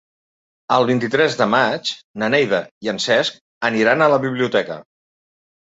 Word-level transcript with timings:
El 0.77 0.85
vint-i-tres 0.89 1.37
de 1.41 1.47
maig 1.55 1.93
na 2.23 2.31
Neida 2.37 2.63
i 2.89 2.93
en 2.95 3.03
Cesc 3.07 3.41
aniran 3.73 4.01
a 4.09 4.13
la 4.17 4.23
biblioteca. 4.29 4.85